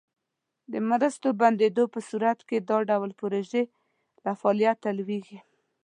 د 0.71 0.73
مرستو 0.89 1.27
بندیدو 1.41 1.83
په 1.93 1.99
صورت 2.09 2.39
کې 2.49 2.57
دا 2.69 2.77
ډول 2.89 3.11
پروژې 3.19 3.63
له 4.23 4.31
فعالیته 4.39 4.89
لویږي. 4.97 5.39